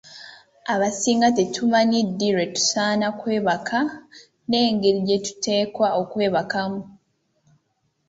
Abasinga 0.73 1.27
tetumanyi 1.37 1.99
ddi 2.09 2.29
lwe 2.35 2.45
tusaana 2.55 3.07
kwebaka 3.19 3.77
n’engeri 4.49 4.99
gye 5.07 5.17
tuteekwa 5.25 5.87
okwebakamu. 6.01 6.81